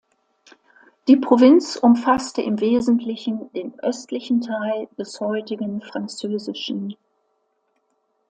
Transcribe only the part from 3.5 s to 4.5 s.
den östlichen